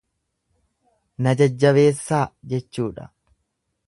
Na 1.27 1.33
jajjabeessaa 1.41 2.25
jechuudha. 2.55 3.07